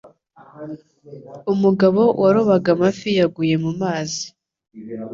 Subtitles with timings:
[1.53, 4.25] umugabo warobaga amafi yaguye mu mazi